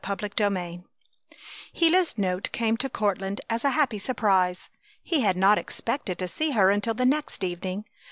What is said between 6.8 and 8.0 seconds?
the next evening.